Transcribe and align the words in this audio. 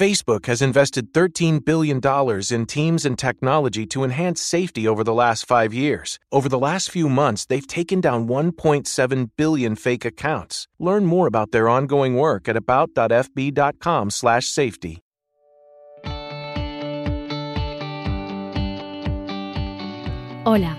Facebook 0.00 0.46
has 0.46 0.62
invested 0.62 1.12
$13 1.12 1.62
billion 1.62 2.00
in 2.50 2.64
teams 2.64 3.04
and 3.04 3.18
technology 3.18 3.84
to 3.84 4.02
enhance 4.02 4.40
safety 4.40 4.88
over 4.88 5.04
the 5.04 5.12
last 5.12 5.44
five 5.44 5.74
years. 5.74 6.18
Over 6.32 6.48
the 6.48 6.58
last 6.58 6.90
few 6.90 7.10
months, 7.10 7.44
they've 7.44 7.66
taken 7.66 8.00
down 8.00 8.26
1.7 8.26 9.30
billion 9.36 9.76
fake 9.76 10.06
accounts. 10.06 10.66
Learn 10.78 11.04
more 11.04 11.26
about 11.26 11.52
their 11.52 11.68
ongoing 11.68 12.16
work 12.16 12.48
at 12.48 12.56
about.fb.com/safety. 12.56 15.02
Hola, 20.46 20.78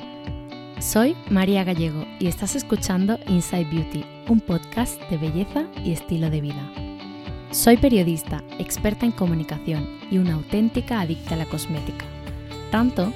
soy 0.79 1.15
María 1.29 1.63
Gallego 1.63 2.07
y 2.19 2.25
estás 2.25 2.55
escuchando 2.55 3.19
Inside 3.27 3.69
Beauty, 3.69 4.03
un 4.29 4.39
podcast 4.39 4.99
de 5.11 5.17
belleza 5.17 5.67
y 5.85 5.91
estilo 5.91 6.31
de 6.31 6.41
vida. 6.41 6.90
Soy 7.51 7.75
periodista, 7.75 8.41
experta 8.59 9.05
en 9.05 9.11
comunicación 9.11 9.85
y 10.09 10.19
una 10.19 10.35
auténtica 10.35 11.01
adicta 11.01 11.35
a 11.35 11.37
la 11.37 11.45
cosmética. 11.45 12.05
Tanto 12.71 13.11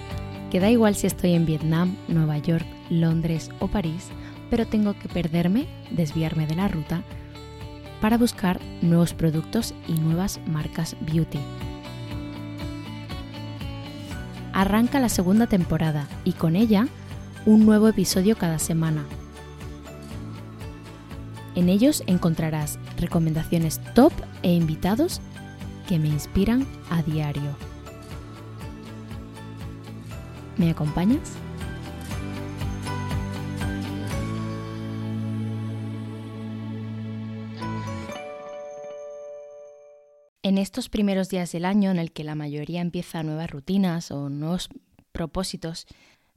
que 0.51 0.59
da 0.59 0.69
igual 0.69 0.95
si 0.95 1.07
estoy 1.07 1.35
en 1.35 1.45
Vietnam, 1.45 1.95
Nueva 2.09 2.37
York, 2.39 2.65
Londres 2.89 3.49
o 3.59 3.69
París, 3.69 4.09
pero 4.49 4.67
tengo 4.67 4.93
que 4.93 5.07
perderme, 5.07 5.67
desviarme 5.89 6.47
de 6.47 6.55
la 6.55 6.67
ruta, 6.67 7.01
para 8.01 8.17
buscar 8.17 8.59
nuevos 8.81 9.13
productos 9.13 9.73
y 9.87 9.93
nuevas 9.93 10.41
marcas 10.45 10.97
beauty. 10.99 11.39
Arranca 14.51 14.99
la 14.99 15.09
segunda 15.09 15.47
temporada 15.47 16.09
y 16.25 16.33
con 16.33 16.57
ella 16.57 16.89
un 17.45 17.65
nuevo 17.65 17.87
episodio 17.87 18.35
cada 18.35 18.59
semana. 18.59 19.05
En 21.55 21.69
ellos 21.69 22.03
encontrarás 22.05 22.77
recomendaciones 22.97 23.79
top 23.93 24.11
e 24.43 24.51
invitados 24.53 25.21
que 25.87 25.99
me 25.99 26.09
inspiran 26.09 26.67
a 26.89 27.01
diario. 27.01 27.55
¿Me 30.57 30.69
acompañas? 30.69 31.33
En 40.43 40.57
estos 40.59 40.89
primeros 40.89 41.29
días 41.29 41.51
del 41.51 41.65
año 41.65 41.89
en 41.89 41.97
el 41.97 42.11
que 42.11 42.23
la 42.23 42.35
mayoría 42.35 42.81
empieza 42.81 43.23
nuevas 43.23 43.49
rutinas 43.49 44.11
o 44.11 44.29
nuevos 44.29 44.69
propósitos, 45.11 45.87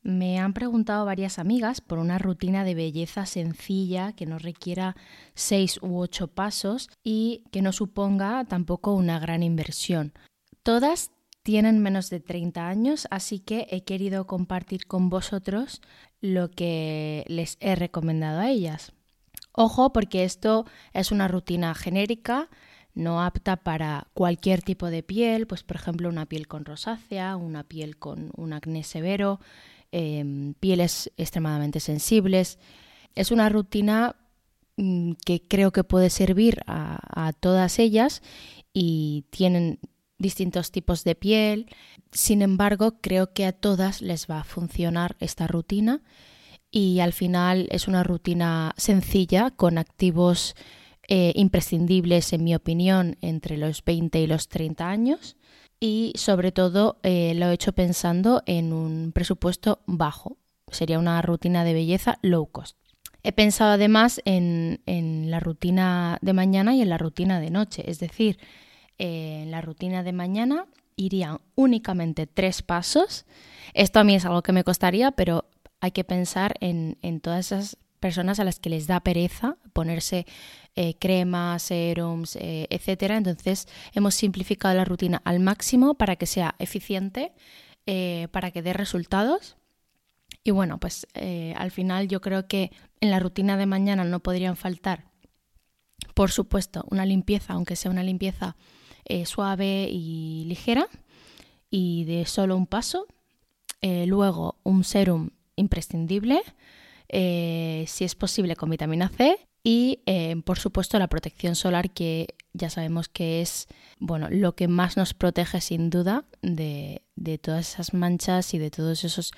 me 0.03 0.39
han 0.39 0.53
preguntado 0.53 1.05
varias 1.05 1.39
amigas 1.39 1.81
por 1.81 1.99
una 1.99 2.19
rutina 2.19 2.65
de 2.65 2.75
belleza 2.75 3.27
sencilla 3.27 4.13
que 4.13 4.27
no 4.27 4.39
requiera 4.39 4.97
seis 5.35 5.79
u 5.83 5.99
ocho 5.99 6.29
pasos 6.29 6.89
y 7.03 7.43
que 7.51 7.63
no 7.63 7.73
suponga 7.73 8.45
tampoco 8.45 8.95
una 8.95 9.19
gran 9.19 9.43
inversión. 9.43 10.13
Todas 10.63 11.11
tienen 11.43 11.79
menos 11.79 12.11
de 12.11 12.21
30 12.21 12.69
años, 12.69 13.09
así 13.11 13.39
que 13.39 13.67
he 13.71 13.83
querido 13.83 14.27
compartir 14.27 14.87
con 14.87 15.09
vosotros 15.09 15.81
lo 16.21 16.51
que 16.51 17.25
les 17.27 17.57
he 17.61 17.75
recomendado 17.75 18.41
a 18.41 18.51
ellas. 18.51 18.93
Ojo, 19.53 19.93
porque 19.93 20.25
esto 20.25 20.67
es 20.93 21.11
una 21.11 21.27
rutina 21.27 21.75
genérica, 21.75 22.49
no 22.95 23.23
apta 23.23 23.57
para 23.57 24.09
cualquier 24.13 24.63
tipo 24.63 24.91
de 24.91 25.03
piel, 25.03 25.47
pues 25.47 25.63
por 25.63 25.77
ejemplo 25.77 26.09
una 26.09 26.27
piel 26.27 26.49
con 26.49 26.65
rosácea, 26.65 27.37
una 27.37 27.65
piel 27.65 27.97
con 27.97 28.31
un 28.37 28.53
acné 28.53 28.85
severo, 28.85 29.41
Em, 29.91 30.53
pieles 30.55 31.11
extremadamente 31.17 31.81
sensibles. 31.81 32.59
Es 33.15 33.31
una 33.31 33.49
rutina 33.49 34.17
mm, 34.77 35.13
que 35.25 35.41
creo 35.49 35.73
que 35.73 35.83
puede 35.83 36.11
servir 36.11 36.61
a, 36.67 37.33
todas 37.41 37.79
ellas 37.79 38.23
y 38.75 39.25
tienen 39.31 39.79
distintos 40.19 40.73
tipos 40.73 41.05
de 41.05 41.15
piel. 41.15 41.75
Sin 42.13 42.43
embargo, 42.43 42.99
creo 43.01 43.33
que 43.33 43.47
a 43.47 43.53
todas 43.53 44.03
les 44.03 44.27
va 44.27 44.41
a 44.41 44.45
funcionar 44.45 45.17
esta 45.21 45.47
rutina 45.47 46.03
y 46.71 47.01
al 47.01 47.15
final 47.15 47.67
es 47.71 47.89
una 47.89 48.05
rutina 48.05 48.75
sencilla 48.77 49.51
con 49.53 49.79
activos 49.79 50.55
eh, 51.09 51.33
imprescindibles, 51.35 52.35
en 52.35 52.45
mi 52.45 52.55
opinión, 52.55 53.17
entre 53.23 53.57
los 53.57 53.83
20 53.83 54.21
y 54.21 54.27
los 54.27 54.49
30 54.49 54.87
años 54.87 55.38
y 55.81 56.13
sobre 56.17 56.53
todo 56.53 56.99
eh, 57.03 57.35
lo 57.35 57.47
he 57.47 57.55
hecho 57.55 57.73
pensando 57.73 58.43
en 58.47 58.73
un 58.73 59.13
presupuesto 59.13 59.81
bajo. 59.87 60.39
Sería 60.71 60.99
una 60.99 61.21
rutina 61.23 61.65
de 61.65 61.75
belleza 61.75 62.19
low 62.23 62.47
cost. 62.47 62.77
He 63.23 63.33
pensado 63.33 63.73
además 63.73 64.21
en, 64.25 64.81
la 65.31 65.41
rutina 65.41 66.19
de 66.21 66.33
mañana 66.33 66.75
y 66.75 66.83
en 66.83 66.89
la 66.89 66.99
rutina 66.99 67.41
de 67.41 67.51
noche. 67.51 67.91
Es 67.91 67.99
decir, 67.99 68.39
eh, 68.99 69.41
en 69.43 69.51
la 69.51 69.61
rutina 69.61 70.03
de 70.03 70.13
mañana 70.13 70.67
irían 70.97 71.39
únicamente 71.55 72.27
tres 72.27 72.63
pasos. 72.63 73.27
Esto 73.75 74.01
a 74.01 74.05
mí 74.05 74.15
es 74.15 74.25
algo 74.25 74.43
que 74.43 74.53
me 74.53 74.65
costaría, 74.65 75.11
pero 75.13 75.47
hay 75.81 75.93
que 75.93 76.05
pensar 76.05 76.55
en, 76.61 76.99
en 77.03 77.21
todas 77.21 77.47
esas 77.47 77.79
personas 77.99 78.41
a 78.41 78.45
las 78.45 78.59
que 78.59 78.71
les 78.71 78.87
da 78.87 79.01
pereza 79.01 79.57
ponerse 79.73 80.27
eh, 80.75 80.95
cremas, 80.99 81.63
serums, 81.63 82.37
eh, 82.37 82.67
etcétera. 82.71 83.17
Entonces 83.17 83.67
hemos 83.95 84.15
simplificado 84.15 84.75
la 84.75 84.85
rutina 84.85 85.21
al 85.25 85.41
máximo 85.41 85.95
para 85.95 86.17
que 86.17 86.27
sea 86.27 86.55
eficiente, 86.59 87.33
eh, 87.87 88.29
para 88.31 88.51
que 88.51 88.63
dé 88.63 88.73
resultados. 88.73 89.57
Y 90.45 90.51
bueno, 90.53 90.79
pues 90.79 91.07
al 91.57 91.71
final 91.71 92.09
yo 92.09 92.21
creo 92.21 92.47
que 92.47 92.71
en 93.01 93.11
la 93.11 93.19
rutina 93.19 93.57
de 93.57 93.67
mañana 93.67 94.05
no 94.05 94.21
podrían 94.21 94.57
faltar, 94.57 95.05
por 96.15 96.31
supuesto, 96.31 96.85
una 96.91 97.05
limpieza, 97.05 97.55
aunque 97.55 97.77
sea 97.77 97.91
una 97.91 98.03
limpieza 98.03 98.57
suave 99.25 99.89
y 99.91 100.45
ligera 100.47 100.89
y 101.71 102.05
de 102.05 102.25
solo 102.25 102.57
un 102.57 102.67
paso. 102.67 103.07
luego 103.83 104.59
un 104.63 104.85
serum 104.85 105.31
imprescindible, 105.57 106.41
si 107.11 108.05
es 108.05 108.15
posible 108.15 108.57
con 108.57 108.71
vitamina 108.71 109.09
C 109.09 109.39
y, 109.65 110.01
por 110.45 110.59
supuesto, 110.59 110.99
la 110.99 111.09
protección 111.09 111.55
solar 111.55 111.91
que 111.91 112.35
ya 112.53 112.71
sabemos 112.71 113.09
que 113.09 113.41
es 113.41 113.67
bueno, 113.99 114.29
lo 114.31 114.55
que 114.55 114.69
más 114.69 114.97
nos 114.97 115.15
protege 115.15 115.61
sin 115.61 115.91
duda 115.91 116.25
de, 116.43 117.03
de 117.17 117.39
todas 117.39 117.75
esas 117.75 117.95
manchas 117.95 118.55
y 118.55 118.59
de 118.59 118.71
todos 118.71 119.05
esos 119.05 119.33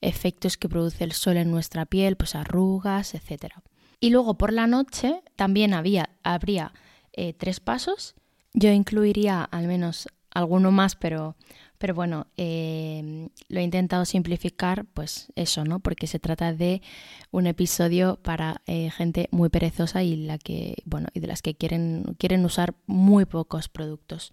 efectos 0.00 0.56
que 0.56 0.68
produce 0.68 1.04
el 1.04 1.12
sol 1.12 1.36
en 1.36 1.50
nuestra 1.50 1.86
piel, 1.86 2.16
pues 2.16 2.34
arrugas, 2.34 3.14
etc. 3.14 3.54
Y 4.00 4.10
luego 4.10 4.34
por 4.34 4.52
la 4.52 4.66
noche 4.66 5.22
también 5.36 5.74
había, 5.74 6.10
habría 6.22 6.72
eh, 7.12 7.32
tres 7.32 7.60
pasos. 7.60 8.14
Yo 8.52 8.70
incluiría 8.70 9.42
al 9.42 9.66
menos 9.66 10.08
alguno 10.34 10.72
más, 10.72 10.96
pero, 10.96 11.36
pero 11.78 11.94
bueno, 11.94 12.26
eh, 12.36 13.28
lo 13.48 13.60
he 13.60 13.62
intentado 13.62 14.04
simplificar, 14.04 14.84
pues 14.92 15.32
eso, 15.36 15.64
¿no? 15.64 15.78
Porque 15.78 16.06
se 16.06 16.18
trata 16.18 16.52
de 16.52 16.82
un 17.30 17.46
episodio 17.46 18.18
para 18.22 18.60
eh, 18.66 18.90
gente 18.90 19.28
muy 19.30 19.48
perezosa 19.48 20.02
y 20.02 20.16
la 20.16 20.38
que, 20.38 20.82
bueno, 20.84 21.08
y 21.14 21.20
de 21.20 21.28
las 21.28 21.40
que 21.40 21.54
quieren, 21.54 22.16
quieren 22.18 22.44
usar 22.44 22.74
muy 22.86 23.24
pocos 23.24 23.68
productos. 23.68 24.32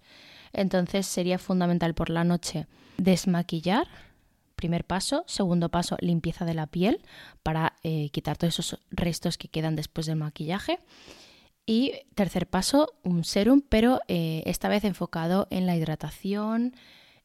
Entonces 0.52 1.06
sería 1.06 1.38
fundamental 1.38 1.94
por 1.94 2.10
la 2.10 2.24
noche 2.24 2.66
desmaquillar, 2.98 3.86
primer 4.56 4.84
paso. 4.84 5.24
Segundo 5.26 5.70
paso, 5.70 5.96
limpieza 6.00 6.44
de 6.44 6.54
la 6.54 6.66
piel 6.66 7.00
para 7.42 7.74
quitar 8.12 8.36
todos 8.36 8.58
esos 8.58 8.80
restos 8.90 9.38
que 9.38 9.48
quedan 9.48 9.76
después 9.76 10.06
del 10.06 10.16
maquillaje. 10.16 10.78
Y 11.66 11.92
tercer 12.14 12.48
paso, 12.48 12.92
un 13.04 13.24
serum, 13.24 13.62
pero 13.68 14.00
eh, 14.08 14.42
esta 14.46 14.68
vez 14.68 14.84
enfocado 14.84 15.46
en 15.50 15.66
la 15.66 15.76
hidratación, 15.76 16.74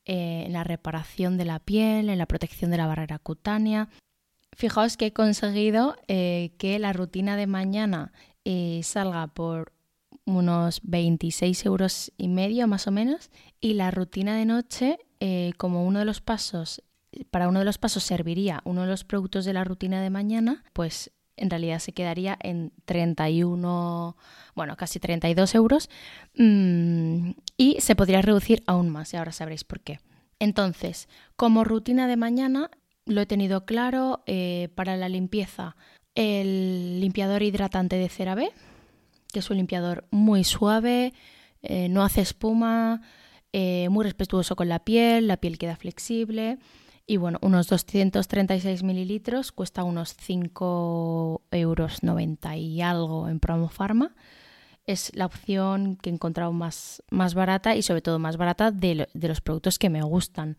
eh, 0.06 0.44
en 0.46 0.54
la 0.54 0.64
reparación 0.64 1.38
de 1.38 1.46
la 1.46 1.60
piel, 1.60 2.10
en 2.10 2.20
la 2.20 2.28
protección 2.28 2.70
de 2.70 2.78
la 2.78 2.88
barrera 2.88 3.18
cutánea. 3.18 3.90
Fijaos 4.56 4.96
que 4.96 5.08
he 5.08 5.14
conseguido 5.14 5.96
eh, 6.08 6.52
que 6.58 6.78
la 6.80 6.94
rutina 6.94 7.36
de 7.36 7.48
mañana 7.48 8.12
salga 8.82 9.28
por 9.28 9.74
unos 10.26 10.80
26 10.84 11.66
euros 11.66 12.14
y 12.18 12.30
medio 12.30 12.66
más 12.66 12.88
o 12.88 12.92
menos 12.92 13.30
y 13.60 13.74
la 13.74 13.92
rutina 13.92 14.38
de 14.38 14.46
noche 14.46 15.00
como 15.58 15.86
uno 15.86 16.00
de 16.00 16.06
los 16.06 16.22
pasos 16.22 16.82
para 17.30 17.50
uno 17.50 17.60
de 17.60 17.66
los 17.66 17.78
pasos 17.78 18.04
serviría 18.04 18.62
uno 18.64 18.84
de 18.84 18.88
los 18.88 19.04
productos 19.04 19.44
de 19.44 19.52
la 19.52 19.66
rutina 19.66 20.02
de 20.02 20.10
mañana 20.10 20.64
pues 20.72 21.12
en 21.38 21.50
realidad 21.50 21.80
se 21.80 21.94
quedaría 21.94 22.38
en 22.42 22.74
31, 22.86 24.18
bueno, 24.56 24.76
casi 24.76 25.00
32 25.00 25.56
euros 25.56 25.90
mm, 26.36 27.32
y 27.56 27.78
se 27.80 27.96
podría 27.96 28.22
reducir 28.22 28.64
aún 28.66 28.90
más 28.90 29.14
y 29.14 29.18
ahora 29.18 29.32
sabréis 29.32 29.64
por 29.64 29.80
qué. 29.80 30.00
Entonces, 30.40 31.08
como 31.36 31.64
rutina 31.64 32.08
de 32.08 32.18
mañana, 32.18 32.70
lo 33.06 33.22
he 33.22 33.26
tenido 33.26 33.66
claro 33.66 34.24
eh, 34.26 34.70
para 34.76 34.98
la 34.98 35.10
limpieza, 35.10 35.76
el 36.16 37.00
limpiador 37.00 37.44
hidratante 37.44 37.96
de 37.96 38.10
CeraVe, 38.10 38.52
que 39.32 39.40
es 39.40 39.50
un 39.50 39.58
limpiador 39.58 40.06
muy 40.12 40.44
suave, 40.44 41.14
eh, 41.62 41.90
no 41.90 42.04
hace 42.04 42.22
espuma, 42.22 43.02
eh, 43.54 43.88
muy 43.90 44.04
respetuoso 44.04 44.56
con 44.56 44.70
la 44.70 44.80
piel, 44.80 45.28
la 45.28 45.38
piel 45.38 45.58
queda 45.58 45.76
flexible 45.76 46.58
y 47.10 47.16
bueno, 47.16 47.40
unos 47.42 47.68
236 47.68 48.84
mililitros, 48.84 49.54
cuesta 49.54 49.86
unos 49.86 50.14
5 50.14 51.42
euros 51.52 52.04
90 52.04 52.58
y 52.58 52.82
algo 52.82 53.30
en 53.30 53.40
Promo 53.40 53.70
Pharma. 53.70 54.14
Es 54.86 55.16
la 55.16 55.26
opción 55.26 55.96
que 55.96 56.10
he 56.10 56.14
encontrado 56.14 56.52
más, 56.52 57.02
más 57.10 57.34
barata 57.34 57.78
y 57.78 57.82
sobre 57.82 58.02
todo 58.02 58.20
más 58.20 58.36
barata 58.36 58.72
de, 58.72 59.08
los 59.14 59.40
productos 59.40 59.80
que 59.80 59.90
me 59.90 60.02
gustan. 60.02 60.58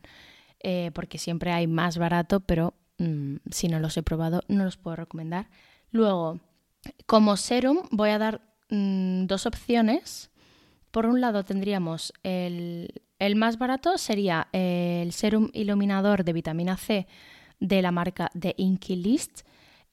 Eh, 0.61 0.91
porque 0.95 1.19
siempre 1.19 1.53
hay 1.53 1.67
más 1.67 1.99
barato, 1.99 2.41
pero 2.41 2.73
mm, 2.97 3.37
si 3.51 3.69
no 3.69 3.79
los 3.79 3.97
he 3.99 4.03
probado 4.03 4.43
no 4.49 4.65
los 4.65 4.79
puedo 4.79 4.97
recomendar. 4.97 5.51
Luego, 5.91 6.41
como 7.05 7.37
serum 7.37 7.83
voy 7.91 8.09
a 8.09 8.19
dar 8.19 8.41
mm, 8.71 9.27
dos 9.27 9.45
opciones. 9.45 10.31
Por 10.91 11.05
un 11.05 11.21
lado 11.21 11.45
tendríamos 11.45 12.15
el, 12.23 13.03
el 13.19 13.37
más 13.37 13.59
barato 13.59 13.99
sería 13.99 14.49
el 14.53 15.13
serum 15.13 15.51
iluminador 15.53 16.25
de 16.25 16.33
vitamina 16.33 16.77
C 16.77 17.07
de 17.61 17.83
la 17.83 17.91
marca 17.91 18.31
de 18.35 18.55
Inky 18.57 18.97
List, 18.97 19.41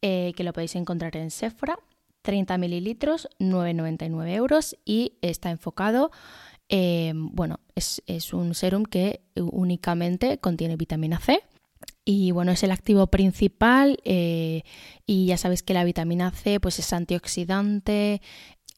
eh, 0.01 0.33
que 0.36 0.44
lo 0.44 0.54
podéis 0.54 0.75
encontrar 0.75 1.16
en 1.18 1.31
Sephora. 1.31 1.77
30 2.25 2.57
mililitros, 2.57 3.30
9,99 3.39 4.33
euros 4.33 4.75
y 4.83 5.13
está 5.22 5.51
enfocado, 5.51 6.12
eh, 6.68 7.13
bueno, 7.16 7.60
es, 7.75 8.01
un 8.33 8.56
serum 8.56 8.83
que 8.83 9.22
únicamente 9.36 10.39
contiene 10.39 10.75
vitamina 10.75 11.19
C 11.19 11.44
y 12.04 12.31
bueno, 12.31 12.51
es 12.51 12.63
el 12.63 12.71
activo 12.71 13.07
principal 13.07 14.00
eh, 14.04 14.63
y 15.06 15.28
ya 15.28 15.38
sabéis 15.38 15.62
que 15.62 15.75
la 15.75 15.83
vitamina 15.83 16.31
C 16.31 16.60
pues 16.60 16.80
es 16.80 16.92
antioxidante, 16.92 18.21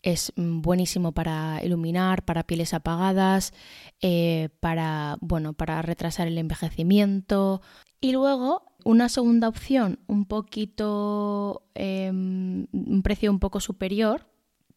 es 0.07 0.31
buenísimo 0.38 1.12
para 1.12 1.62
iluminar, 1.62 2.24
para 2.24 2.44
pieles 2.44 2.74
apagadas, 2.74 3.54
eh, 4.01 4.48
para, 4.62 5.18
bueno, 5.19 5.51
para 5.51 5.81
retrasar 5.81 6.30
el 6.30 6.38
envejecimiento. 6.38 7.62
Y 8.00 8.13
luego 8.13 8.63
una 8.86 9.09
segunda 9.09 9.50
opción, 9.50 10.00
un 10.07 10.24
poquito, 10.24 11.68
em, 11.75 12.68
un 12.71 13.01
precio 13.04 13.30
un 13.30 13.39
poco 13.39 13.59
superior, 13.59 14.30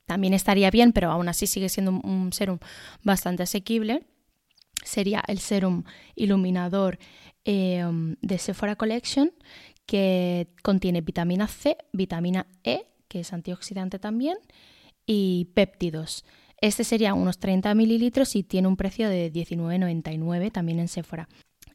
también 0.05 0.35
estaría 0.35 0.69
bien, 0.69 0.93
pero 0.93 1.13
aún 1.13 1.29
así 1.29 1.47
sigue 1.47 1.69
siendo 1.69 1.93
un 1.93 2.33
serum 2.33 2.59
bastante 3.05 3.45
asequible, 3.45 4.03
sería 4.85 5.23
el 5.29 5.39
serum 5.39 5.85
iluminador 6.17 6.99
em, 7.45 8.17
de 8.21 8.39
Sephora 8.39 8.75
Collection, 8.75 9.31
que 9.87 10.49
contiene 10.65 11.03
vitamina 11.03 11.47
C, 11.47 11.77
vitamina 11.93 12.49
E, 12.65 12.87
que 13.07 13.21
es 13.21 13.33
antioxidante 13.33 14.01
también, 14.01 14.37
y 15.13 15.47
péptidos. 15.55 16.25
Este 16.61 16.85
sería 16.85 17.15
unos 17.15 17.41
30 17.41 17.75
mililitros 17.75 18.37
y 18.37 18.45
tiene 18.45 18.69
un 18.69 18.77
precio 18.77 19.09
de 19.09 19.33
19,99 19.33 20.53
también 20.53 20.79
en 20.79 20.87
Sephora. 20.87 21.29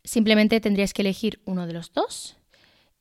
Simplemente 0.06 0.62
tendrías 0.62 0.94
que 0.94 1.02
elegir 1.02 1.42
uno 1.44 1.68
de 1.68 1.74
los 1.74 1.92
dos. 1.92 2.38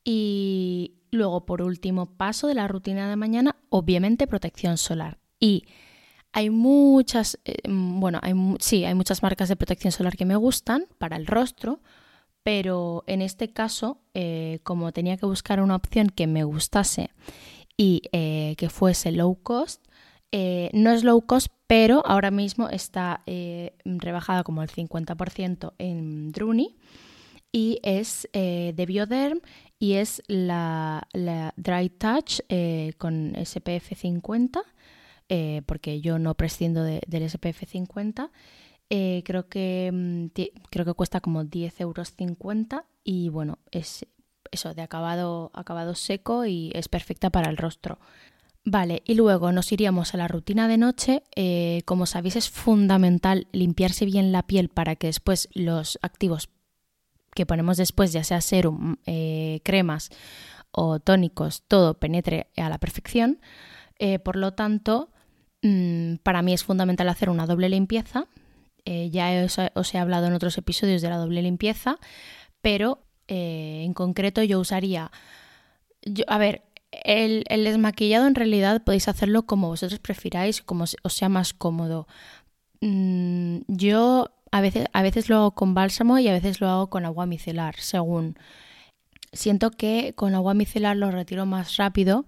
Y 0.03 0.95
luego, 1.13 1.47
por 1.47 1.63
último 1.63 2.07
paso 2.17 2.49
de 2.49 2.55
la 2.55 2.67
rutina 2.67 3.09
de 3.09 3.15
mañana, 3.15 3.55
obviamente 3.69 4.27
protección 4.27 4.77
solar. 4.77 5.19
Y 5.39 5.67
hay 6.33 6.51
muchas, 6.51 7.39
eh, 7.45 7.59
bueno, 7.69 8.21
sí, 8.59 8.85
hay 8.85 8.95
muchas 8.95 9.23
marcas 9.23 9.49
de 9.49 9.55
protección 9.55 9.93
solar 9.93 10.17
que 10.17 10.25
me 10.25 10.35
gustan 10.35 10.87
para 10.99 11.15
el 11.15 11.29
rostro, 11.29 11.79
pero 12.43 13.05
en 13.07 13.23
este 13.23 13.53
caso, 13.53 14.01
eh, 14.15 14.59
como 14.65 14.91
tenía 14.91 15.17
que 15.17 15.27
buscar 15.27 15.61
una 15.61 15.77
opción 15.77 16.09
que 16.09 16.27
me 16.27 16.43
gustase 16.43 17.11
y 17.77 18.03
eh, 18.11 18.57
que 18.59 18.69
fuese 18.69 19.13
low 19.13 19.37
cost, 19.41 19.84
eh, 20.37 20.69
no 20.73 20.91
es 20.91 21.05
low 21.05 21.21
cost, 21.21 21.47
pero 21.69 22.05
ahora 22.05 22.33
mismo 22.33 22.69
está 22.69 23.23
eh, 23.25 23.77
rebajada 23.85 24.43
como 24.43 24.65
el 24.65 24.69
50% 24.69 25.75
en 25.79 26.33
Druni 26.33 26.75
y 27.53 27.79
es 27.85 28.29
eh, 28.33 28.73
de 28.75 28.85
Bioderm 28.85 29.43
y 29.79 29.93
es 29.93 30.25
la, 30.27 31.07
Dry 31.57 31.89
Touch 31.89 32.41
con 32.99 33.37
SPF 33.45 33.97
50 33.97 34.61
porque 35.67 36.01
yo 36.01 36.19
no 36.19 36.35
prescindo 36.35 36.83
del 36.83 37.31
SPF 37.31 37.69
50 37.69 38.33
creo 38.89 39.49
que 39.49 39.91
mm, 39.93 40.27
creo 40.69 40.85
que 40.85 40.95
cuesta 40.95 41.21
como 41.21 41.45
10 41.45 41.81
euros 41.81 42.13
50 42.17 42.85
y 43.05 43.29
bueno 43.29 43.61
es 43.71 44.05
eso 44.51 44.75
de 44.75 44.83
acabado 44.83 45.53
acabado 45.55 45.95
seco 45.95 46.45
y 46.45 46.73
es 46.75 46.89
perfecta 46.89 47.31
para 47.31 47.51
el 47.51 47.57
rostro 47.57 48.01
Vale, 48.67 49.03
y 49.05 49.15
luego 49.15 49.53
nos 49.53 49.73
iríamos 49.73 50.15
a 50.15 50.17
la 50.17 50.27
rutina 50.27 50.69
de 50.69 50.79
noche. 50.79 51.23
Eh, 51.37 51.83
como 51.85 52.07
sabéis, 52.07 52.37
es 52.37 52.49
fundamental 52.49 53.47
limpiarse 53.53 54.07
bien 54.07 54.33
la 54.33 54.47
piel 54.47 54.71
para 54.71 54.97
que 54.97 55.09
después 55.09 55.51
los 55.53 55.99
activos 56.01 56.49
que 57.35 57.45
ponemos 57.45 57.77
después, 57.77 58.13
ya 58.13 58.25
sea 58.25 58.41
serum, 58.41 58.97
eh, 59.05 59.61
cremas 59.65 60.11
o 60.71 60.99
tónicos, 60.99 61.63
todo 61.69 61.99
penetre 61.99 62.47
a 62.57 62.71
la 62.71 62.79
perfección. 62.79 63.39
Eh, 63.99 64.19
por 64.19 64.37
lo 64.37 64.55
tanto, 64.55 65.11
mm, 65.63 66.17
para 66.23 66.41
mí 66.41 66.55
es 66.55 66.65
fundamental 66.65 67.11
hacer 67.11 67.29
una 67.29 67.47
doble 67.47 67.69
limpieza. 67.69 68.27
ya 68.87 69.47
os, 69.75 69.95
he 69.95 69.99
hablado 69.99 70.27
en 70.27 70.35
otros 70.35 70.59
episodios 70.59 71.01
de 71.01 71.09
la 71.09 71.17
doble 71.17 71.41
limpieza, 71.41 71.99
pero 72.61 72.99
en 73.29 73.95
concreto 73.95 74.43
yo 74.43 74.61
usaría... 74.61 75.11
Yo, 76.03 76.25
a 76.29 76.37
ver, 76.37 76.65
el, 77.05 77.45
desmaquillado 77.65 78.27
en 78.27 78.35
realidad 78.35 78.83
podéis 78.85 79.09
hacerlo 79.09 79.45
como 79.47 79.69
vosotros 79.69 79.99
prefiráis, 80.01 80.63
como 80.63 80.85
os 80.85 81.13
sea 81.13 81.29
más 81.29 81.53
cómodo. 81.53 82.07
Mm, 82.81 83.59
yo 83.69 84.31
a 84.51 84.61
veces, 84.61 84.87
a 84.93 85.03
veces 85.03 85.29
lo 85.29 85.37
hago 85.37 85.51
con 85.55 85.75
bálsamo 85.75 86.19
y 86.19 86.29
a 86.29 86.33
veces 86.33 86.61
lo 86.61 86.69
hago 86.69 86.91
con 86.91 87.05
agua 87.05 87.27
micelar, 87.27 87.77
según. 87.79 88.37
Siento 89.33 89.71
que 89.71 90.15
con 90.15 90.35
agua 90.35 90.55
micelar 90.55 90.97
lo 90.97 91.11
retiro 91.11 91.45
más 91.47 91.77
rápido, 91.77 92.27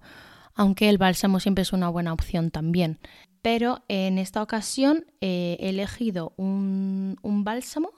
aunque 0.53 0.89
el 0.89 0.97
bálsamo 0.97 1.39
siempre 1.39 1.61
es 1.61 1.71
una 1.73 1.89
buena 1.89 2.13
opción 2.13 2.51
también. 2.51 2.99
Pero 3.41 3.83
en 3.87 4.17
esta 4.17 4.41
ocasión 4.41 5.05
he 5.21 5.57
elegido 5.61 6.33
un, 6.35 7.17
un 7.21 7.43
bálsamo 7.43 7.91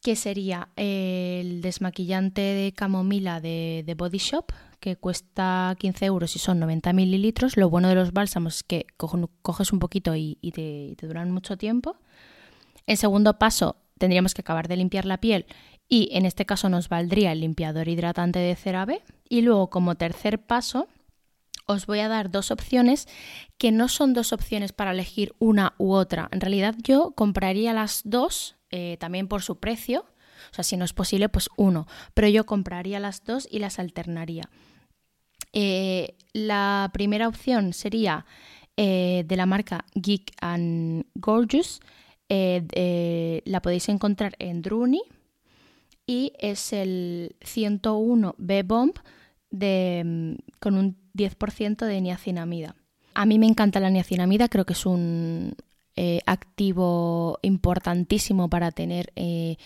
que 0.00 0.14
sería 0.14 0.68
el 0.76 1.60
desmaquillante 1.62 2.40
de 2.40 2.72
camomila 2.72 3.40
de, 3.40 3.82
de 3.84 3.94
Body 3.94 4.18
Shop, 4.18 4.52
que 4.80 4.96
cuesta 4.96 5.74
15 5.78 6.06
euros 6.06 6.36
y 6.36 6.38
son 6.38 6.58
90 6.60 6.92
mililitros. 6.92 7.56
Lo 7.56 7.70
bueno 7.70 7.88
de 7.88 7.94
los 7.94 8.12
bálsamos 8.12 8.56
es 8.56 8.62
que 8.62 8.86
coges 8.96 9.72
un 9.72 9.78
poquito 9.78 10.14
y, 10.14 10.36
te, 10.54 11.06
duran 11.06 11.30
mucho 11.30 11.56
tiempo. 11.56 11.96
En 12.86 12.96
segundo 12.96 13.38
paso, 13.38 13.76
tendríamos 13.98 14.34
que 14.34 14.42
acabar 14.42 14.68
de 14.68 14.76
limpiar 14.76 15.04
la 15.04 15.18
piel 15.18 15.46
y 15.88 16.08
en 16.12 16.26
este 16.26 16.46
caso 16.46 16.68
nos 16.68 16.88
valdría 16.88 17.32
el 17.32 17.40
limpiador 17.40 17.88
hidratante 17.88 18.38
de 18.38 18.56
CeraVe. 18.56 19.02
Y 19.28 19.42
luego, 19.42 19.70
como 19.70 19.94
tercer 19.96 20.40
paso, 20.40 20.88
os 21.66 21.86
voy 21.86 22.00
a 22.00 22.08
dar 22.08 22.30
dos 22.30 22.50
opciones 22.50 23.08
que 23.58 23.72
no 23.72 23.88
son 23.88 24.14
dos 24.14 24.32
opciones 24.32 24.72
para 24.72 24.92
elegir 24.92 25.34
una 25.38 25.74
u 25.78 25.92
otra. 25.92 26.28
En 26.30 26.40
realidad 26.40 26.74
yo 26.82 27.12
compraría 27.12 27.72
las 27.72 28.02
dos 28.04 28.56
eh, 28.70 28.96
también 28.98 29.28
por 29.28 29.42
su 29.42 29.58
precio. 29.58 30.06
O 30.50 30.54
sea, 30.54 30.64
si 30.64 30.76
no 30.76 30.84
es 30.84 30.92
posible, 30.92 31.28
pues 31.28 31.48
uno. 31.56 31.86
Pero 32.14 32.28
yo 32.28 32.46
compraría 32.46 33.00
las 33.00 33.24
dos 33.24 33.48
y 33.50 33.58
las 33.58 33.78
alternaría. 33.78 34.48
Eh, 35.52 36.14
la 36.32 36.90
primera 36.92 37.28
opción 37.28 37.72
sería 37.72 38.26
eh, 38.76 39.24
de 39.26 39.36
la 39.36 39.46
marca 39.46 39.84
Geek 39.94 40.32
and 40.40 41.06
Gorgeous. 41.14 41.80
la 42.28 43.62
podéis 43.62 43.88
encontrar 43.88 44.34
en 44.38 44.62
Druni 44.62 45.02
y 46.06 46.32
es 46.38 46.72
el 46.72 47.36
101 47.42 48.34
B-Bomb 48.38 48.94
con 50.60 50.74
un 50.76 50.96
10% 51.14 51.86
de 51.86 52.00
niacinamida. 52.00 52.76
A 53.14 53.24
mí 53.24 53.38
me 53.38 53.46
encanta 53.46 53.80
la 53.80 53.90
niacinamida, 53.90 54.48
creo 54.48 54.66
que 54.66 54.74
es 54.74 54.84
un 54.84 55.56
eh, 55.96 56.20
activo 56.26 57.38
importantísimo 57.42 58.50
para 58.50 58.70
tener 58.70 59.12
eh, 59.16 59.56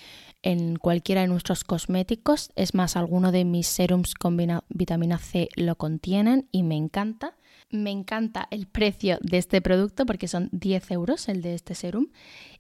en 0.43 0.77
cualquiera 0.77 1.23
de 1.23 1.29
nuestros 1.29 1.65
cosméticos. 1.65 2.51
Es 2.57 2.75
más, 2.75 2.97
alguno 2.97 3.33
de 3.33 3.45
mis 3.45 3.67
serums 3.67 4.15
con 4.15 4.37
vitamina 4.69 5.19
C 5.19 5.49
lo 5.57 5.77
contienen 5.77 6.49
y 6.51 6.63
me 6.63 6.77
encanta. 6.77 7.37
Me 7.71 7.91
encanta 7.91 8.49
el 8.51 8.67
precio 8.67 9.19
de 9.23 9.39
este 9.39 9.61
producto 9.63 10.07
porque 10.07 10.29
son 10.29 10.49
10 10.53 10.91
euros 10.91 11.29
el 11.29 11.43
de 11.43 11.55
este 11.55 11.75
serum. 11.75 12.09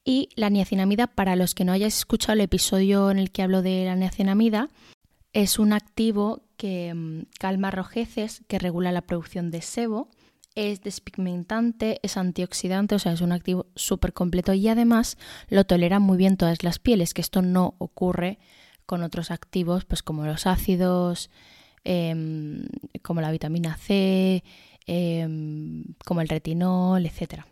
Y 0.05 0.29
la 0.37 0.51
niacinamida, 0.51 1.09
para 1.09 1.37
los 1.37 1.55
que 1.55 1.65
no 1.65 1.73
hayáis 1.73 1.99
escuchado 1.99 2.35
el 2.35 2.41
episodio 2.43 3.11
en 3.11 3.19
el 3.19 3.31
que 3.31 3.43
hablo 3.43 3.63
de 3.63 3.85
la 3.85 3.97
niacinamida, 3.97 4.69
es 5.33 5.59
un 5.59 5.73
activo 5.73 6.43
que 6.57 6.93
mm, 6.95 7.23
calma 7.39 7.71
rojeces, 7.71 8.43
que 8.47 8.59
regula 8.59 8.93
la 8.93 9.03
producción 9.03 9.51
de 9.51 9.63
sebo 9.63 10.09
es 10.61 10.83
despigmentante, 10.83 11.99
es 12.02 12.17
antioxidante, 12.17 12.95
o 12.95 12.99
sea, 12.99 13.12
es 13.12 13.21
un 13.21 13.33
activo 13.33 13.67
súper 13.75 14.12
completo 14.12 14.52
y 14.52 14.69
además 14.69 15.17
lo 15.49 15.64
toleran 15.64 16.02
muy 16.02 16.19
bien 16.19 16.37
todas 16.37 16.62
las 16.62 16.79
pieles, 16.79 17.14
que 17.14 17.21
esto 17.21 17.43
no 17.43 17.75
ocurre 17.79 18.38
con 18.87 19.02
otros 19.02 19.31
activos, 19.31 19.85
pues 19.85 20.02
como 20.02 20.26
los 20.26 20.47
ácidos, 20.47 21.31
em, 21.85 22.67
como 23.02 23.21
la 23.21 23.31
vitamina 23.31 23.76
C, 23.76 24.45
em, 24.87 25.85
como 26.05 26.21
el 26.21 26.29
retinol, 26.29 27.07
etc. 27.07 27.45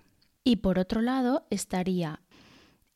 Y 0.44 0.56
por 0.56 0.78
otro 0.78 1.00
lado 1.00 1.46
estaría 1.50 2.20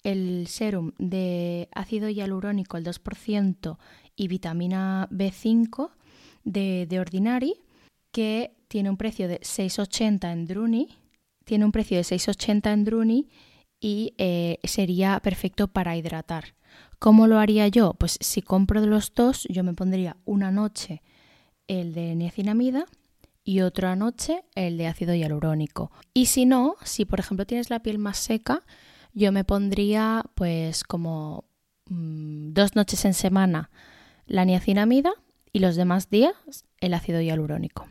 el 0.02 0.47
serum 0.49 0.92
de 0.99 1.69
ácido 1.75 2.09
hialurónico, 2.09 2.76
el 2.76 2.85
2%, 2.85 3.78
y 4.16 4.28
vitamina 4.28 5.09
B5 5.11 5.90
de, 6.45 6.87
de 6.88 7.00
Ordinary, 7.00 7.54
que 8.12 8.54
tiene 8.69 8.90
un 8.90 8.97
precio 8.97 9.28
de 9.28 9.40
6,80 9.40 10.33
en 10.33 10.47
Druni, 10.47 10.88
tiene 11.45 11.64
un 11.64 11.73
precio 11.73 11.97
de 11.97 12.04
6,80 12.04 12.73
en 12.73 12.85
Druni 12.85 13.28
y 13.81 14.14
eh, 14.19 14.59
sería 14.64 15.19
perfecto 15.21 15.69
para 15.69 15.97
hidratar. 15.97 16.54
¿Cómo 16.99 17.26
lo 17.26 17.38
haría 17.38 17.66
yo? 17.69 17.95
Pues 17.95 18.16
si 18.21 18.42
compro 18.42 18.81
los 18.87 19.12
dos, 19.14 19.47
yo 19.50 19.64
me 19.64 19.75
pondría 19.75 20.16
una 20.25 20.52
noche 20.52 21.02
el 21.66 21.95
de 21.95 22.14
niacinamida 22.14 22.87
y 23.45 23.62
otra 23.62 23.97
noche 23.97 24.45
el 24.54 24.78
de 24.78 24.87
ácido 24.87 25.14
hialurónico. 25.14 25.90
Y 26.14 26.26
si 26.26 26.47
no, 26.47 26.76
si 26.85 27.04
por 27.04 27.19
ejemplo 27.19 27.47
tienes 27.47 27.71
la 27.71 27.81
piel 27.81 27.99
más 27.99 28.19
seca, 28.19 28.62
yo 29.14 29.33
me 29.33 29.45
pondría 29.45 30.25
pues 30.35 30.85
como 30.85 31.45
mm, 31.88 32.52
dos 32.52 32.76
noches 32.76 33.04
en 33.04 33.14
semana 33.14 33.71
la 34.26 34.45
niacinamida 34.45 35.12
y 35.52 35.59
los 35.59 35.76
demás 35.76 36.09
días 36.09 36.35
el 36.81 36.95
ácido 36.95 37.21
hialurónico. 37.21 37.88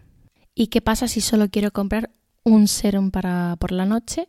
¿Y 0.55 0.67
qué 0.67 0.81
pasa 0.81 1.07
si 1.07 1.21
solo 1.21 1.49
quiero 1.49 1.71
comprar 1.71 2.11
un 2.43 2.67
serum 2.67 3.11
para 3.11 3.55
por 3.59 3.71
la 3.71 3.85
noche? 3.85 4.27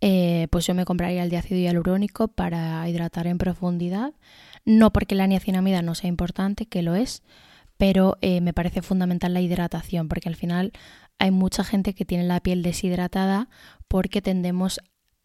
Eh, 0.00 0.48
pues 0.50 0.66
yo 0.66 0.74
me 0.74 0.84
compraría 0.84 1.22
el 1.22 1.30
de 1.30 1.36
ácido 1.36 1.60
hialurónico 1.60 2.28
para 2.28 2.88
hidratar 2.88 3.26
en 3.26 3.38
profundidad. 3.38 4.14
No 4.64 4.92
porque 4.92 5.14
la 5.14 5.26
niacinamida 5.26 5.82
no 5.82 5.94
sea 5.94 6.08
importante, 6.08 6.66
que 6.66 6.82
lo 6.82 6.94
es, 6.94 7.22
pero 7.76 8.16
eh, 8.20 8.40
me 8.40 8.52
parece 8.52 8.82
fundamental 8.82 9.34
la 9.34 9.40
hidratación, 9.40 10.08
porque 10.08 10.28
al 10.28 10.36
final 10.36 10.72
hay 11.18 11.30
mucha 11.30 11.64
gente 11.64 11.94
que 11.94 12.04
tiene 12.04 12.24
la 12.24 12.40
piel 12.40 12.62
deshidratada 12.62 13.48
porque 13.88 14.22
tendemos, 14.22 14.80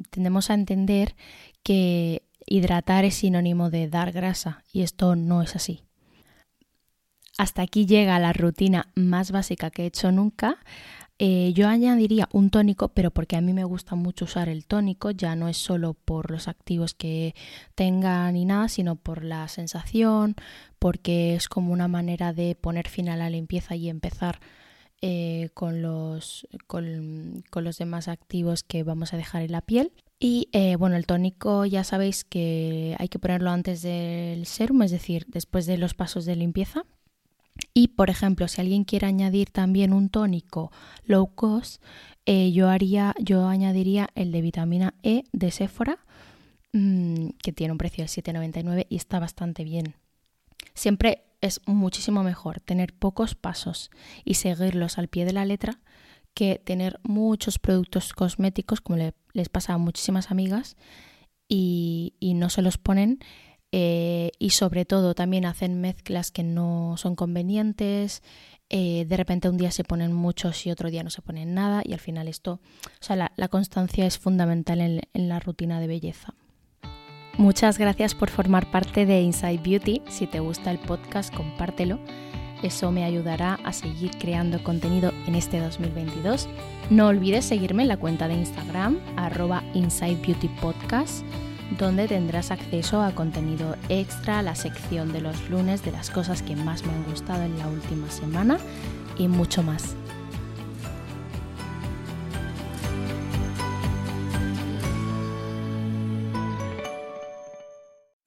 tendemos 0.09 0.49
a 0.49 0.55
entender 0.55 1.15
que 1.63 2.23
hidratar 2.45 3.05
es 3.05 3.15
sinónimo 3.15 3.69
de 3.69 3.87
dar 3.87 4.11
grasa 4.11 4.63
y 4.71 4.81
esto 4.81 5.15
no 5.15 5.41
es 5.41 5.55
así. 5.55 5.83
Hasta 7.37 7.63
aquí 7.63 7.85
llega 7.85 8.17
la 8.19 8.33
rutina 8.33 8.87
más 8.95 9.31
básica 9.31 9.69
que 9.69 9.83
he 9.83 9.87
hecho 9.87 10.11
nunca. 10.11 10.57
Eh, 11.17 11.53
yo 11.53 11.67
añadiría 11.69 12.27
un 12.33 12.49
tónico, 12.49 12.89
pero 12.89 13.11
porque 13.11 13.37
a 13.37 13.41
mí 13.41 13.53
me 13.53 13.63
gusta 13.63 13.95
mucho 13.95 14.25
usar 14.25 14.49
el 14.49 14.65
tónico, 14.65 15.11
ya 15.11 15.35
no 15.35 15.47
es 15.47 15.55
solo 15.57 15.93
por 15.93 16.29
los 16.29 16.49
activos 16.49 16.93
que 16.93 17.35
tenga 17.73 18.29
ni 18.31 18.43
nada, 18.43 18.67
sino 18.67 18.97
por 18.97 19.23
la 19.23 19.47
sensación, 19.47 20.35
porque 20.77 21.35
es 21.35 21.47
como 21.47 21.71
una 21.71 21.87
manera 21.87 22.33
de 22.33 22.55
poner 22.55 22.89
fin 22.89 23.07
a 23.07 23.15
la 23.15 23.29
limpieza 23.29 23.75
y 23.75 23.89
empezar 23.89 24.39
eh, 25.01 25.49
con, 25.53 25.81
los, 25.81 26.47
con, 26.67 27.43
los 27.53 27.77
demás 27.77 28.07
activos 28.09 28.63
que 28.63 28.83
vamos 28.83 29.13
a 29.13 29.17
dejar 29.17 29.41
en 29.43 29.53
la 29.53 29.61
piel. 29.61 29.93
Y 30.19 30.49
eh, 30.51 30.75
bueno, 30.77 30.97
el 30.97 31.05
tónico 31.05 31.65
ya 31.65 31.83
sabéis 31.83 32.25
que 32.25 32.95
hay 32.99 33.07
que 33.07 33.19
ponerlo 33.19 33.51
antes 33.51 33.81
del 33.81 34.45
serum, 34.45 34.81
es 34.83 34.91
decir, 34.91 35.25
después 35.27 35.65
de 35.65 35.77
los 35.77 35.93
pasos 35.93 36.25
de 36.25 36.35
limpieza. 36.35 36.85
Y, 37.77 37.89
por 37.89 38.09
ejemplo, 38.09 38.47
si 38.47 38.61
alguien 38.61 38.85
quiere 38.85 39.05
añadir 39.05 39.49
también 39.49 39.91
un 39.91 40.07
tónico 40.07 40.71
low 41.03 41.27
cost, 41.35 41.83
eh, 42.25 42.53
yo, 42.53 42.69
haría, 42.69 43.13
yo 43.19 43.47
añadiría 43.47 44.07
el 44.15 44.31
de 44.31 44.41
vitamina 44.41 44.93
E 45.03 45.25
de 45.33 45.51
Sephora, 45.51 45.99
mm, 46.71 47.31
que 47.43 47.51
tiene 47.51 47.73
un 47.73 47.77
precio 47.77 48.05
de 48.05 48.07
7,99 48.07 48.87
y 48.89 48.95
está 48.95 49.19
bastante 49.19 49.65
bien. 49.65 49.93
Siempre 50.73 51.25
es 51.41 51.59
muchísimo 51.65 52.23
mejor 52.23 52.61
tener 52.61 52.93
pocos 52.93 53.35
pasos 53.35 53.91
y 54.23 54.35
seguirlos 54.35 54.97
al 54.97 55.09
pie 55.09 55.25
de 55.25 55.33
la 55.33 55.43
letra 55.43 55.81
que 56.33 56.61
tener 56.63 57.01
muchos 57.03 57.59
productos 57.59 58.13
cosméticos, 58.13 58.79
como 58.79 59.11
les 59.33 59.49
pasa 59.49 59.73
a 59.73 59.77
muchísimas 59.77 60.31
amigas, 60.31 60.77
y, 61.49 62.13
y 62.21 62.35
no 62.35 62.49
se 62.49 62.61
los 62.61 62.77
ponen 62.77 63.19
eh, 63.71 64.31
y 64.39 64.51
sobre 64.51 64.85
todo 64.85 65.15
también 65.15 65.45
hacen 65.45 65.81
mezclas 65.81 66.31
que 66.31 66.43
no 66.43 66.95
son 66.97 67.15
convenientes. 67.15 68.23
Eh, 68.69 69.05
de 69.07 69.17
repente 69.17 69.49
un 69.49 69.57
día 69.57 69.71
se 69.71 69.83
ponen 69.83 70.13
muchos 70.13 70.65
y 70.65 70.71
otro 70.71 70.89
día 70.89 71.03
no 71.03 71.09
se 71.09 71.21
ponen 71.21 71.53
nada 71.53 71.83
y 71.85 71.93
al 71.93 71.99
final 71.99 72.27
esto, 72.27 72.53
o 72.53 73.03
sea, 73.03 73.15
la, 73.35 73.47
constancia 73.47 74.07
es 74.07 74.17
fundamental 74.17 74.81
en, 74.81 75.01
en 75.13 75.29
la 75.29 75.39
rutina 75.39 75.79
de 75.79 75.87
belleza. 75.87 76.33
Muchas 77.37 77.77
gracias 77.77 78.15
por 78.15 78.29
formar 78.29 78.71
parte 78.71 79.05
de 79.05 79.21
Inside 79.21 79.59
Beauty. 79.63 80.01
Si 80.07 80.25
te 80.25 80.39
gusta 80.39 80.71
el 80.71 80.79
podcast, 80.79 81.33
compártelo. 81.35 81.99
Eso 82.63 82.91
me 82.91 83.03
ayudará 83.03 83.59
a 83.65 83.73
seguir 83.73 84.11
creando 84.17 84.63
contenido 84.63 85.11
en 85.27 85.35
este 85.35 85.59
2022. 85.59 86.47
No 86.89 87.07
olvides 87.07 87.45
seguirme 87.45 87.83
en 87.83 87.89
la 87.89 87.97
cuenta 87.97 88.27
de 88.29 88.35
Instagram, 88.35 88.99
arroba 89.17 89.63
Inside 89.73 90.15
Beauty 90.25 90.47
Podcast 90.61 91.25
donde 91.77 92.07
tendrás 92.07 92.51
acceso 92.51 93.01
a 93.01 93.11
contenido 93.11 93.75
extra, 93.89 94.41
la 94.41 94.55
sección 94.55 95.11
de 95.11 95.21
los 95.21 95.49
lunes 95.49 95.83
de 95.83 95.91
las 95.91 96.09
cosas 96.09 96.41
que 96.41 96.55
más 96.55 96.85
me 96.85 96.93
han 96.93 97.03
gustado 97.03 97.43
en 97.43 97.57
la 97.57 97.67
última 97.67 98.09
semana 98.09 98.57
y 99.17 99.27
mucho 99.27 99.63
más. 99.63 99.95